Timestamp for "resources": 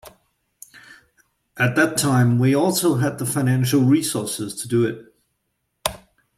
3.81-4.59